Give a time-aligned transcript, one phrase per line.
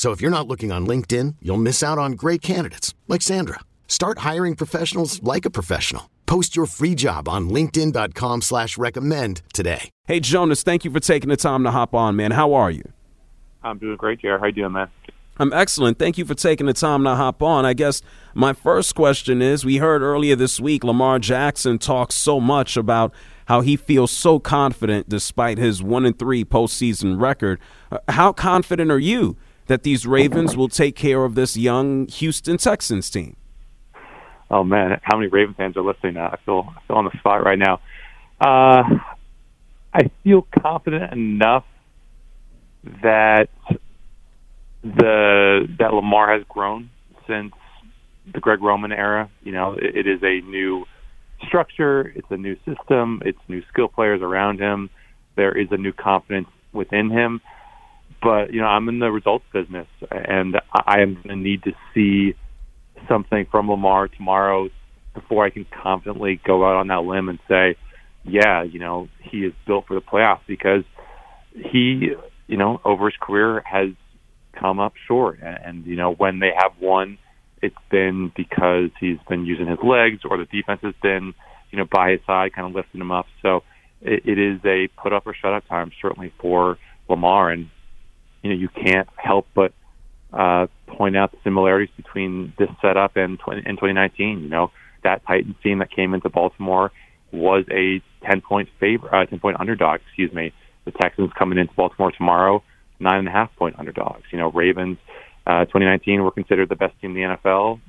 [0.00, 3.60] So if you're not looking on LinkedIn, you'll miss out on great candidates like Sandra.
[3.86, 6.08] Start hiring professionals like a professional.
[6.24, 9.90] Post your free job on LinkedIn.com slash recommend today.
[10.06, 12.30] Hey Jonas, thank you for taking the time to hop on, man.
[12.30, 12.82] How are you?
[13.62, 14.40] I'm doing great, Jared.
[14.40, 14.88] How you doing, man?
[15.36, 15.98] I'm excellent.
[15.98, 17.66] Thank you for taking the time to hop on.
[17.66, 18.00] I guess
[18.32, 23.12] my first question is we heard earlier this week Lamar Jackson talk so much about
[23.48, 27.60] how he feels so confident despite his 1 and 3 postseason record.
[27.92, 29.36] Uh, how confident are you
[29.70, 33.36] that these Ravens will take care of this young Houston Texans team?
[34.50, 36.14] Oh man, how many Raven fans are listening?
[36.14, 36.26] Now?
[36.26, 37.74] I feel I feel on the spot right now.
[38.40, 38.82] Uh,
[39.94, 41.64] I feel confident enough
[42.82, 43.48] that
[44.82, 46.90] the that Lamar has grown
[47.28, 47.52] since
[48.32, 49.30] the Greg Roman era.
[49.44, 50.84] You know, it, it is a new
[51.46, 54.90] structure, it's a new system, it's new skill players around him.
[55.36, 57.40] There is a new confidence within him
[58.22, 61.72] but you know I'm in the results business, and I am going to need to
[61.94, 62.34] see
[63.08, 64.68] something from Lamar tomorrow
[65.14, 67.76] before I can confidently go out on that limb and say,
[68.24, 70.84] yeah, you know he is built for the playoffs because
[71.54, 72.12] he,
[72.46, 73.90] you know, over his career has
[74.58, 77.18] come up short, and, and you know when they have won,
[77.62, 81.34] it's been because he's been using his legs or the defense has been,
[81.70, 83.26] you know, by his side, kind of lifting him up.
[83.42, 83.62] So
[84.02, 87.70] it, it is a put up or shut up time certainly for Lamar, and
[88.42, 89.72] you know you can't help but
[90.32, 94.40] uh, point out the similarities between this setup and 20, and 2019.
[94.40, 94.70] You know
[95.02, 96.92] that Titans team that came into Baltimore
[97.32, 100.00] was a 10 point favor, uh, 10 point underdog.
[100.06, 100.52] Excuse me.
[100.84, 102.62] The Texans coming into Baltimore tomorrow,
[102.98, 104.24] nine and a half point underdogs.
[104.30, 104.98] You know Ravens.
[105.46, 107.80] Uh, 2019 were considered the best team in the NFL.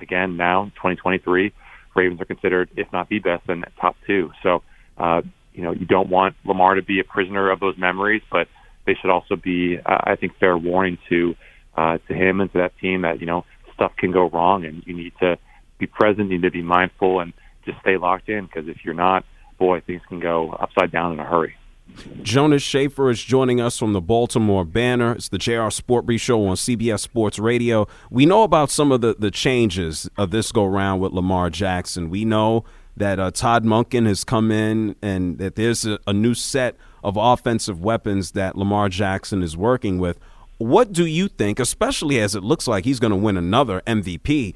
[0.00, 1.52] Again, now 2023,
[1.96, 4.30] Ravens are considered, if not the best, then top two.
[4.42, 4.62] So,
[4.98, 5.22] uh,
[5.54, 8.46] you know, you don't want Lamar to be a prisoner of those memories, but
[8.88, 11.36] they should also be, uh, I think, fair warning to
[11.76, 13.44] uh, to him and to that team that you know
[13.74, 15.38] stuff can go wrong, and you need to
[15.78, 17.34] be present, you need to be mindful, and
[17.66, 18.46] just stay locked in.
[18.46, 19.24] Because if you're not,
[19.58, 21.54] boy, things can go upside down in a hurry.
[22.22, 25.12] Jonas Shaffer is joining us from the Baltimore Banner.
[25.12, 27.86] It's the JR Sport Brief Show on CBS Sports Radio.
[28.10, 32.08] We know about some of the, the changes of this go round with Lamar Jackson.
[32.10, 32.64] We know
[32.96, 37.16] that uh, Todd Monken has come in and that there's a, a new set of
[37.16, 40.18] offensive weapons that Lamar Jackson is working with.
[40.58, 44.54] What do you think, especially as it looks like he's going to win another MVP?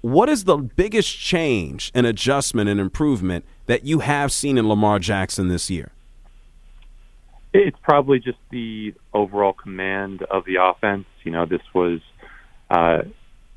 [0.00, 4.98] What is the biggest change and adjustment and improvement that you have seen in Lamar
[4.98, 5.92] Jackson this year?
[7.52, 11.06] It's probably just the overall command of the offense.
[11.22, 12.00] You know, this was
[12.68, 13.02] uh,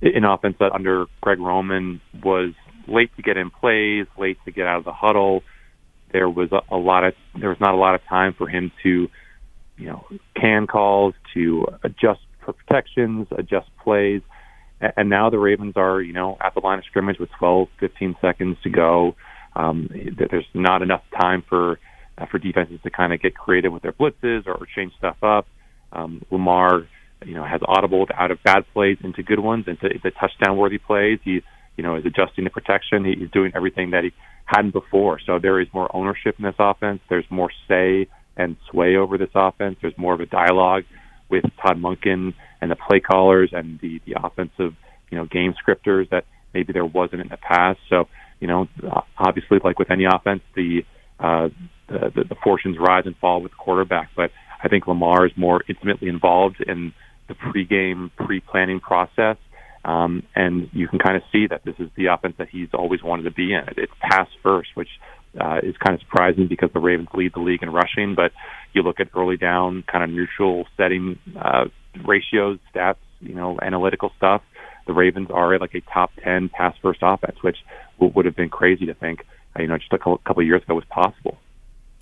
[0.02, 2.54] an offense that under Greg Roman was
[2.88, 5.44] late to get in plays, late to get out of the huddle
[6.12, 8.72] there was a, a lot of there was not a lot of time for him
[8.84, 9.10] to,
[9.78, 14.22] you know, can calls to adjust protections, adjust plays,
[14.80, 18.16] and now the Ravens are you know at the line of scrimmage with 12, 15
[18.22, 19.16] seconds to go.
[19.56, 21.80] Um, there's not enough time for
[22.18, 25.48] uh, for defenses to kind of get creative with their blitzes or, change stuff up.
[25.92, 26.88] Um, Lamar,
[27.26, 31.20] you know, has audibled out of bad plays into good ones, into, into touchdown-worthy plays.
[31.24, 31.42] He,
[31.78, 33.06] you know, is adjusting the protection.
[33.06, 34.12] He, he's doing everything that he
[34.46, 35.20] hadn't before.
[35.26, 37.00] So there is more ownership in this offense.
[37.10, 39.78] There's more say and sway over this offense.
[39.82, 40.84] There's more of a dialogue
[41.30, 44.74] with Todd Monken and the play callers and the the offensive
[45.10, 47.80] you know game scripters that maybe there wasn't in the past.
[47.90, 48.08] So
[48.40, 48.68] you know
[49.18, 50.86] obviously like with any offense the
[51.20, 51.50] uh,
[51.88, 54.10] the, the, the fortunes rise and fall with the quarterback.
[54.16, 54.32] But
[54.64, 56.94] I think Lamar is more intimately involved in
[57.28, 59.38] the pregame pre-planning process
[59.88, 63.02] um, and you can kind of see that this is the offense that he's always
[63.02, 63.64] wanted to be in.
[63.78, 64.90] It's pass first, which
[65.40, 68.14] uh, is kind of surprising because the Ravens lead the league in rushing.
[68.14, 68.34] But
[68.74, 71.66] you look at early down, kind of neutral setting uh,
[72.06, 74.42] ratios, stats, you know, analytical stuff.
[74.88, 77.58] the Ravens are like a top 10 pass first offense, which
[77.98, 79.26] would have been crazy to think,
[79.58, 81.38] uh, you know, just a couple, of years ago was possible.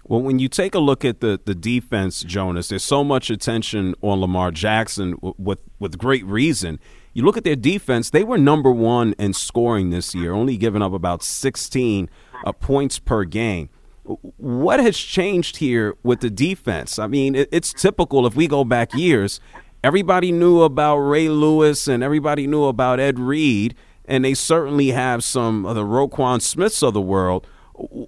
[0.08, 3.94] Well, when you take a look at the, the defense, Jonas, there's so much attention
[4.02, 6.80] on Lamar Jackson with with great reason.
[7.16, 10.82] You look at their defense; they were number one in scoring this year, only giving
[10.82, 12.10] up about 16
[12.46, 13.70] uh, points per game.
[14.04, 17.00] What has changed here with the defense?
[17.00, 19.40] I mean, it, it's typical if we go back years.
[19.82, 25.24] Everybody knew about Ray Lewis and everybody knew about Ed Reed, and they certainly have
[25.24, 27.48] some of the Roquan Smiths of the world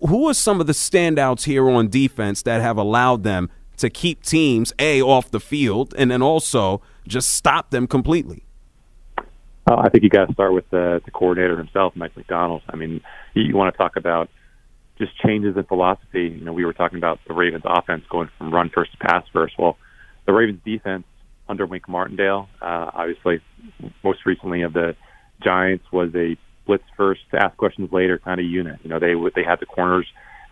[0.07, 4.21] who are some of the standouts here on defense that have allowed them to keep
[4.23, 8.46] teams a off the field and then also just stop them completely?
[9.67, 12.61] Uh, I think you got to start with the, the coordinator himself, Mike Macdonald.
[12.69, 13.01] I mean,
[13.33, 14.29] you, you want to talk about
[14.97, 16.35] just changes in philosophy.
[16.37, 19.25] You know, we were talking about the Ravens' offense going from run first to pass
[19.33, 19.55] first.
[19.59, 19.77] Well,
[20.25, 21.03] the Ravens' defense
[21.49, 23.41] under Wink Martindale, uh, obviously,
[24.03, 24.95] most recently of the
[25.43, 28.79] Giants, was a blitz first, ask questions later kind of unit.
[28.83, 30.07] You know, they they had the corners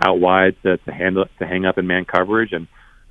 [0.05, 2.67] out wide to, to handle to hang up in man coverage, and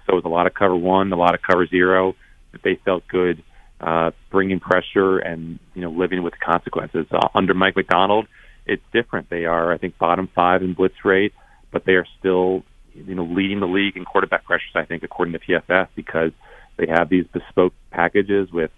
[0.07, 2.15] so it was a lot of cover one, a lot of cover zero.
[2.53, 3.43] That they felt good
[3.85, 7.07] uh, bringing pressure and you know living with the consequences.
[7.11, 8.27] Uh, under Mike Macdonald,
[8.67, 9.29] it's different.
[9.29, 11.35] They are, I think, bottom five in blitz rate,
[11.71, 12.65] but they are still
[12.95, 14.73] you know leading the league in quarterback pressures.
[14.75, 16.33] I think, according to PFF, because
[16.77, 18.71] they have these bespoke packages with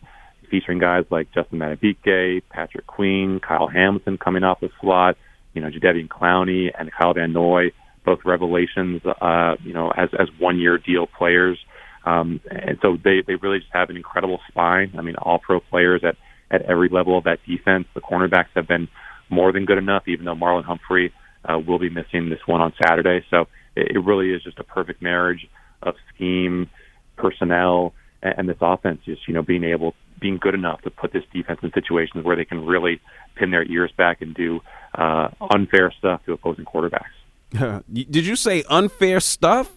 [0.50, 5.16] featuring guys like Justin Madubuike, Patrick Queen, Kyle Hamilton coming off the slot,
[5.54, 7.72] you know, Jadeveon Clowney and Kyle Van Noy,
[8.04, 11.58] both revelations, uh, you know, as, as one year deal players.
[12.06, 14.94] Um, and so they, they really just have an incredible spine.
[14.96, 16.16] I mean, all pro players at,
[16.50, 17.86] at every level of that defense.
[17.94, 18.88] The cornerbacks have been
[19.28, 21.12] more than good enough, even though Marlon Humphrey
[21.44, 23.24] uh, will be missing this one on Saturday.
[23.28, 25.48] So it, it really is just a perfect marriage
[25.82, 26.70] of scheme,
[27.16, 27.92] personnel,
[28.22, 31.24] and, and this offense just, you know, being able being good enough to put this
[31.32, 33.00] defense in situations where they can really
[33.34, 34.60] pin their ears back and do
[34.94, 37.12] uh, unfair stuff to opposing quarterbacks.
[37.92, 39.70] Did you say unfair stuff?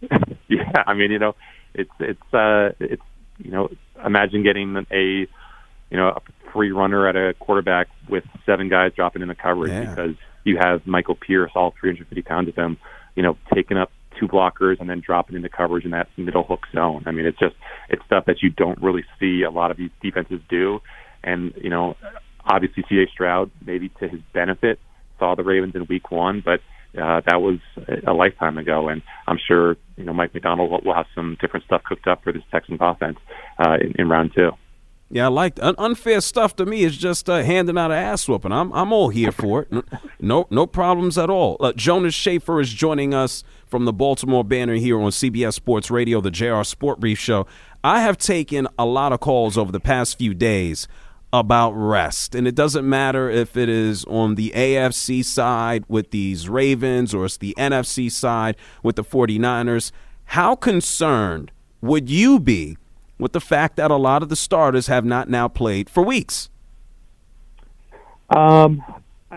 [0.48, 1.36] yeah, I mean, you know,
[1.74, 3.02] it's it's uh, it's
[3.38, 3.68] you know,
[4.04, 5.26] imagine getting a
[5.90, 6.20] you know a
[6.52, 9.90] free runner at a quarterback with seven guys dropping in the coverage yeah.
[9.90, 12.76] because you have Michael Pierce, all 350 pounds of him,
[13.16, 16.66] you know, taking up two blockers and then dropping into coverage in that middle hook
[16.72, 17.02] zone.
[17.06, 17.56] I mean, it's just
[17.88, 20.80] it's stuff that you don't really see a lot of these defenses do.
[21.22, 21.96] And you know,
[22.44, 23.10] obviously C.J.
[23.12, 24.78] Stroud, maybe to his benefit,
[25.18, 26.60] saw the Ravens in Week One, but
[26.96, 27.58] uh, that was
[28.06, 28.88] a lifetime ago.
[28.88, 32.32] And I'm sure you know Mike Macdonald will, have some different stuff cooked up for
[32.32, 33.18] this Texans offense
[33.58, 34.52] uh, in, in round two.
[35.10, 36.56] Yeah, I like Un- unfair stuff.
[36.56, 38.52] To me, is just uh, handing out an ass whooping.
[38.52, 39.84] I'm I'm all here for it.
[40.20, 41.58] No no problems at all.
[41.60, 46.22] Uh, Jonas Shaffer is joining us from the Baltimore Banner here on CBS Sports Radio,
[46.22, 47.46] the JR Sport Brief Show.
[47.82, 50.88] I have taken a lot of calls over the past few days
[51.38, 56.48] about rest, and it doesn't matter if it is on the AFC side with these
[56.48, 59.90] Ravens or it's the NFC side with the 49ers.
[60.26, 61.50] How concerned
[61.80, 62.76] would you be?
[63.18, 66.50] with the fact that a lot of the starters have not now played for weeks?
[68.30, 68.82] Um,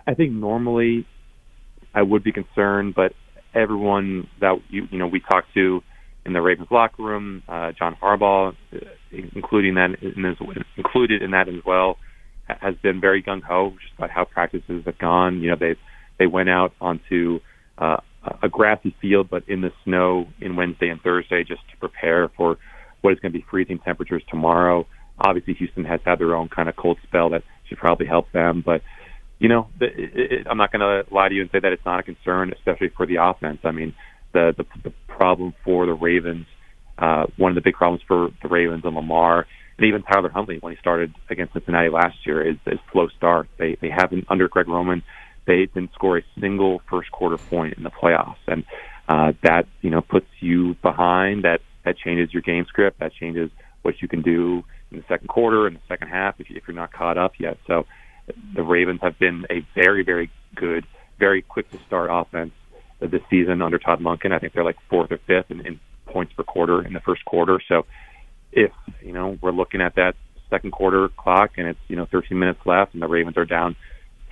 [0.05, 1.05] I think normally
[1.93, 3.13] I would be concerned, but
[3.53, 5.83] everyone that you you know we talked to
[6.27, 8.77] in the Ravens locker room, uh, John Harbaugh, uh,
[9.11, 10.37] including that in his,
[10.75, 11.97] included in that as well,
[12.47, 15.41] has been very gung ho just about how practices have gone.
[15.41, 15.75] You know, they
[16.19, 17.39] they went out onto
[17.77, 17.97] uh,
[18.43, 22.57] a grassy field, but in the snow in Wednesday and Thursday just to prepare for
[23.01, 24.85] what is going to be freezing temperatures tomorrow.
[25.19, 28.61] Obviously, Houston has had their own kind of cold spell that should probably help them,
[28.65, 28.81] but
[29.39, 31.85] you know, it, it, I'm not going to lie to you and say that it's
[31.85, 33.59] not a concern, especially for the offense.
[33.63, 33.93] I mean,
[34.33, 36.45] the the, the problem for the Ravens,
[36.97, 40.57] uh, one of the big problems for the Ravens and Lamar, and even Tyler Huntley
[40.59, 43.47] when he started against Cincinnati last year is, is slow start.
[43.57, 45.03] They they haven't under Greg Roman,
[45.45, 48.63] they didn't score a single first quarter point in the playoffs, and
[49.07, 51.43] uh, that you know puts you behind.
[51.43, 52.99] That that changes your game script.
[52.99, 53.49] That changes
[53.81, 56.63] what you can do in the second quarter and the second half if, you, if
[56.67, 57.57] you're not caught up yet.
[57.67, 57.85] So
[58.53, 60.85] the Ravens have been a very, very good,
[61.19, 62.51] very quick to start offense
[62.99, 64.31] this season under Todd Monken.
[64.31, 67.23] I think they're like fourth or fifth in, in points per quarter in the first
[67.25, 67.59] quarter.
[67.67, 67.85] So
[68.51, 70.15] if you know we're looking at that
[70.49, 73.75] second quarter clock and it's you know 13 minutes left and the Ravens are down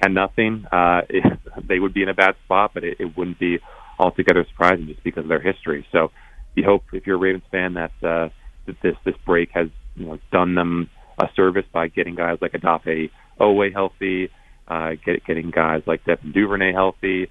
[0.01, 1.01] 10 nothing, uh,
[1.67, 3.59] they would be in a bad spot, but it, it wouldn't be
[3.99, 5.85] altogether surprising just because of their history.
[5.91, 6.11] So
[6.55, 8.29] you hope if you're a Ravens fan that uh,
[8.65, 12.51] that this this break has you know done them a service by getting guys like
[12.53, 14.29] Odafe Oweh healthy,
[14.67, 17.29] uh, get, getting guys like Devin Duvernay healthy.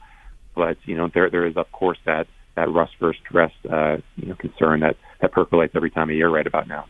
[0.55, 4.29] But you know there there is of course that that rust versus rest uh, you
[4.29, 6.87] know concern that that percolates every time of year right about now.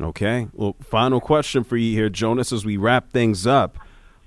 [0.00, 0.48] Okay.
[0.52, 3.78] Well, final question for you here, Jonas, as we wrap things up.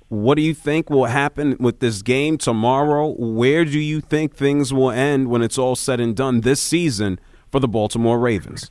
[0.08, 3.14] What do you think will happen with this game tomorrow?
[3.18, 7.18] Where do you think things will end when it's all said and done this season
[7.50, 8.70] for the Baltimore Ravens?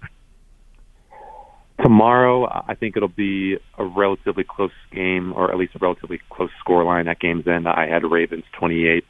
[1.81, 6.51] Tomorrow, I think it'll be a relatively close game, or at least a relatively close
[6.63, 7.67] scoreline at game's end.
[7.67, 9.03] I had Ravens 28,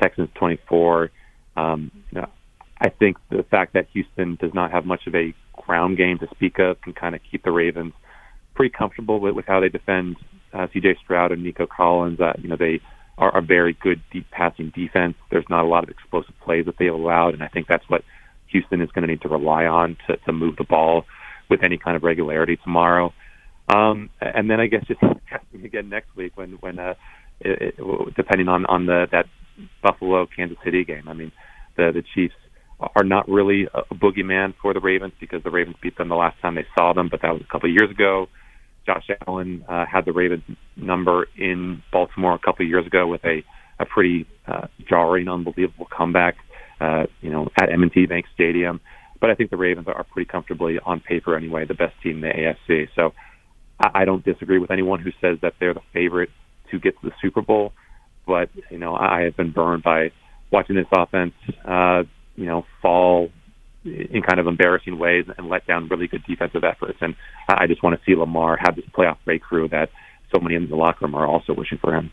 [0.00, 1.10] Texans 24.
[1.56, 2.28] Um, you know,
[2.80, 6.28] I think the fact that Houston does not have much of a ground game to
[6.34, 7.92] speak of can kind of keep the Ravens
[8.54, 10.16] pretty comfortable with, with how they defend
[10.52, 10.96] uh, C.J.
[11.02, 12.20] Stroud and Nico Collins.
[12.20, 12.80] Uh, you know, they
[13.18, 15.14] are a very good deep passing defense.
[15.30, 18.04] There's not a lot of explosive plays that they've allowed, and I think that's what
[18.48, 21.04] Houston is going to need to rely on to, to move the ball
[21.50, 23.12] with any kind of regularity tomorrow.
[23.68, 25.00] Um, and then I guess just
[25.64, 26.94] again next week when when uh,
[27.40, 29.26] it, it, depending on on the that
[29.82, 31.08] Buffalo Kansas City game.
[31.08, 31.32] I mean,
[31.76, 32.34] the the Chiefs
[32.80, 36.40] are not really a, boogeyman for the Ravens because the Ravens beat them the last
[36.40, 38.28] time they saw them, but that was a couple of years ago.
[38.86, 40.44] Josh Allen uh, had the Ravens
[40.76, 43.44] number in Baltimore a couple of years ago with a
[43.80, 46.36] a pretty uh, jarring, unbelievable comeback.
[46.80, 48.80] Uh, you know, at M&T Bank Stadium.
[49.20, 52.20] But I think the Ravens are pretty comfortably on paper anyway the best team in
[52.20, 52.88] the AFC.
[52.94, 53.14] So
[53.80, 56.30] I don't disagree with anyone who says that they're the favorite
[56.70, 57.72] to get to the Super Bowl.
[58.28, 60.12] But you know, I have been burned by
[60.52, 62.04] watching this offense, uh,
[62.36, 63.30] you know, fall
[63.84, 66.98] in kind of embarrassing ways and let down really good defensive efforts.
[67.00, 67.16] And
[67.48, 69.90] I just want to see Lamar have this playoff breakthrough that
[70.34, 72.12] so many in the locker room are also wishing for him.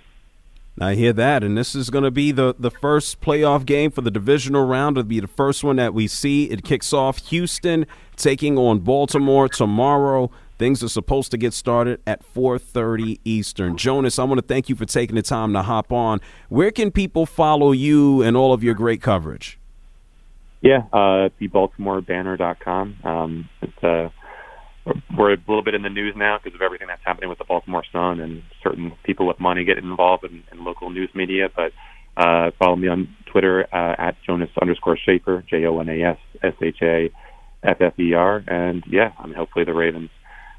[0.79, 4.01] I hear that, and this is going to be the, the first playoff game for
[4.01, 4.98] the divisional round.
[4.98, 6.50] It'll be the first one that we see.
[6.51, 7.86] It kicks off Houston
[8.17, 10.29] taking on Baltimore tomorrow.
[10.57, 13.75] Things are supposed to get started at 4:30 Eastern.
[13.75, 16.21] Jonas, I want to thank you for taking the time to hop on.
[16.50, 19.59] Where can people follow you and all of your great coverage?
[20.62, 22.95] Yeah, uh, thebaltimorebanner.com.
[23.03, 24.09] Um, it's uh,
[25.17, 27.43] we're a little bit in the news now because of everything that's happening with the
[27.43, 31.50] Baltimore Sun and certain people with money getting involved in, in local news media.
[31.53, 31.71] But
[32.17, 36.17] uh, follow me on Twitter uh, at Jonas underscore Shaffer, J O N A S
[36.41, 37.12] S H A
[37.63, 38.43] F F E R.
[38.47, 40.09] And yeah, I mean, hopefully the Ravens